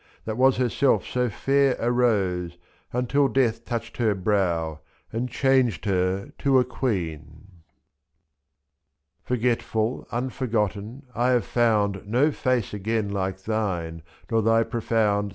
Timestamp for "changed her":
5.29-6.31